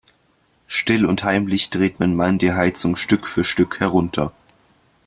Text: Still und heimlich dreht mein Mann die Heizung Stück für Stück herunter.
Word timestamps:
Still 0.65 1.05
und 1.05 1.23
heimlich 1.23 1.69
dreht 1.69 1.99
mein 1.99 2.15
Mann 2.15 2.39
die 2.39 2.53
Heizung 2.53 2.95
Stück 2.95 3.27
für 3.27 3.43
Stück 3.43 3.79
herunter. 3.79 4.31